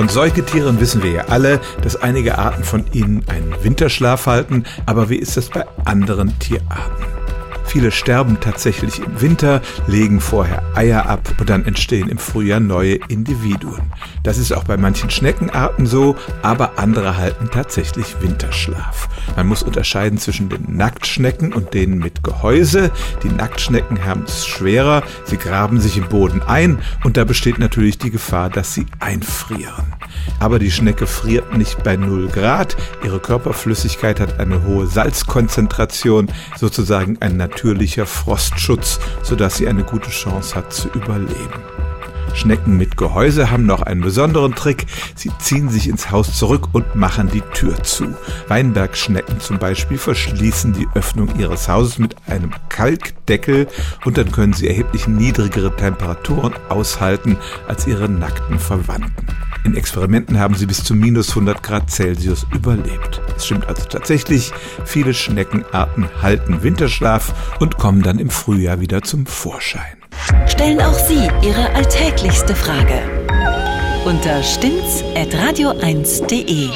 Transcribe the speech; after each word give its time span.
Von 0.00 0.08
Säugetieren 0.08 0.80
wissen 0.80 1.02
wir 1.02 1.10
ja 1.10 1.24
alle, 1.28 1.60
dass 1.82 1.94
einige 1.94 2.38
Arten 2.38 2.64
von 2.64 2.86
ihnen 2.90 3.22
einen 3.28 3.54
Winterschlaf 3.62 4.24
halten, 4.24 4.64
aber 4.86 5.10
wie 5.10 5.16
ist 5.16 5.36
das 5.36 5.50
bei 5.50 5.66
anderen 5.84 6.38
Tierarten? 6.38 7.19
Viele 7.70 7.92
sterben 7.92 8.38
tatsächlich 8.40 8.98
im 8.98 9.20
Winter, 9.20 9.62
legen 9.86 10.20
vorher 10.20 10.60
Eier 10.74 11.08
ab 11.08 11.20
und 11.38 11.48
dann 11.48 11.64
entstehen 11.64 12.08
im 12.08 12.18
Frühjahr 12.18 12.58
neue 12.58 12.94
Individuen. 13.06 13.92
Das 14.24 14.38
ist 14.38 14.50
auch 14.50 14.64
bei 14.64 14.76
manchen 14.76 15.08
Schneckenarten 15.08 15.86
so, 15.86 16.16
aber 16.42 16.80
andere 16.80 17.16
halten 17.16 17.48
tatsächlich 17.52 18.20
Winterschlaf. 18.20 19.08
Man 19.36 19.46
muss 19.46 19.62
unterscheiden 19.62 20.18
zwischen 20.18 20.48
den 20.48 20.76
Nacktschnecken 20.76 21.52
und 21.52 21.72
denen 21.72 21.98
mit 21.98 22.24
Gehäuse. 22.24 22.90
Die 23.22 23.28
Nacktschnecken 23.28 24.04
haben 24.04 24.24
es 24.24 24.48
schwerer, 24.48 25.04
sie 25.22 25.36
graben 25.36 25.80
sich 25.80 25.96
im 25.96 26.08
Boden 26.08 26.42
ein 26.42 26.80
und 27.04 27.16
da 27.16 27.22
besteht 27.22 27.60
natürlich 27.60 27.98
die 27.98 28.10
Gefahr, 28.10 28.50
dass 28.50 28.74
sie 28.74 28.86
einfrieren. 28.98 29.94
Aber 30.38 30.58
die 30.58 30.70
Schnecke 30.70 31.06
friert 31.06 31.56
nicht 31.56 31.82
bei 31.82 31.96
0 31.96 32.28
Grad. 32.28 32.76
Ihre 33.04 33.20
Körperflüssigkeit 33.20 34.20
hat 34.20 34.40
eine 34.40 34.64
hohe 34.64 34.86
Salzkonzentration, 34.86 36.30
sozusagen 36.56 37.18
ein 37.20 37.36
natürlicher 37.36 38.06
Frostschutz, 38.06 39.00
sodass 39.22 39.56
sie 39.56 39.68
eine 39.68 39.84
gute 39.84 40.10
Chance 40.10 40.54
hat 40.54 40.72
zu 40.72 40.88
überleben. 40.88 41.60
Schnecken 42.34 42.76
mit 42.76 42.96
Gehäuse 42.96 43.50
haben 43.50 43.66
noch 43.66 43.82
einen 43.82 44.00
besonderen 44.00 44.54
Trick. 44.54 44.86
Sie 45.14 45.30
ziehen 45.38 45.68
sich 45.68 45.88
ins 45.88 46.10
Haus 46.10 46.36
zurück 46.36 46.68
und 46.72 46.94
machen 46.94 47.28
die 47.28 47.42
Tür 47.52 47.82
zu. 47.82 48.14
Weinbergschnecken 48.48 49.40
zum 49.40 49.58
Beispiel 49.58 49.98
verschließen 49.98 50.72
die 50.72 50.88
Öffnung 50.94 51.38
ihres 51.38 51.68
Hauses 51.68 51.98
mit 51.98 52.16
einem 52.28 52.52
Kalkdeckel 52.68 53.68
und 54.04 54.16
dann 54.16 54.32
können 54.32 54.52
sie 54.52 54.68
erheblich 54.68 55.08
niedrigere 55.08 55.74
Temperaturen 55.74 56.54
aushalten 56.68 57.36
als 57.68 57.86
ihre 57.86 58.08
nackten 58.08 58.58
Verwandten. 58.58 59.39
In 59.64 59.76
Experimenten 59.76 60.38
haben 60.38 60.54
sie 60.54 60.66
bis 60.66 60.84
zu 60.84 60.94
minus 60.94 61.30
100 61.30 61.62
Grad 61.62 61.90
Celsius 61.90 62.46
überlebt. 62.54 63.20
Es 63.36 63.46
stimmt 63.46 63.66
also 63.66 63.84
tatsächlich, 63.84 64.52
viele 64.84 65.14
Schneckenarten 65.14 66.08
halten 66.22 66.62
Winterschlaf 66.62 67.58
und 67.60 67.76
kommen 67.76 68.02
dann 68.02 68.18
im 68.18 68.30
Frühjahr 68.30 68.80
wieder 68.80 69.02
zum 69.02 69.26
Vorschein. 69.26 69.96
Stellen 70.46 70.80
auch 70.80 70.98
Sie 70.98 71.28
Ihre 71.42 71.74
alltäglichste 71.74 72.54
Frage 72.54 73.02
unter 74.04 74.42
stimmtz.radio1.de. 74.42 76.70